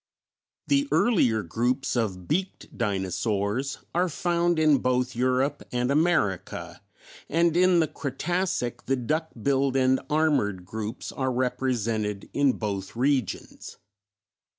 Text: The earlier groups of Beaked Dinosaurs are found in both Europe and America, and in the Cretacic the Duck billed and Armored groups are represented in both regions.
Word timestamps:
The 0.65 0.87
earlier 0.91 1.43
groups 1.43 1.95
of 1.95 2.27
Beaked 2.27 2.75
Dinosaurs 2.75 3.77
are 3.93 4.09
found 4.09 4.57
in 4.57 4.79
both 4.79 5.15
Europe 5.15 5.61
and 5.71 5.91
America, 5.91 6.81
and 7.29 7.55
in 7.55 7.79
the 7.81 7.87
Cretacic 7.87 8.87
the 8.87 8.95
Duck 8.95 9.29
billed 9.39 9.75
and 9.75 10.01
Armored 10.09 10.65
groups 10.65 11.11
are 11.11 11.31
represented 11.31 12.31
in 12.33 12.53
both 12.53 12.95
regions. 12.95 13.77